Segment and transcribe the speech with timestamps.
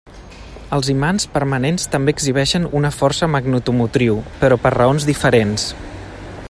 [0.77, 5.69] Els imants permanents també exhibeixen una força magnetomotriu, però per raons diferents.